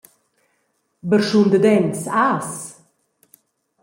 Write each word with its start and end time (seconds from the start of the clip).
Barschun 1.09 1.47
da 1.51 1.59
dents 1.65 2.01
has? 2.15 2.49